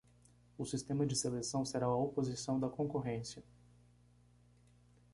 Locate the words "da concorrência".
2.59-3.43